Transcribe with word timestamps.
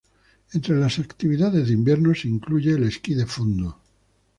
Entre 0.55 0.75
las 0.75 0.97
actividades 0.97 1.67
de 1.67 1.73
invierno 1.75 2.15
se 2.15 2.27
incluye 2.27 2.71
el 2.71 2.85
esquí 2.85 3.13
de 3.13 3.27
fondo. 3.27 3.77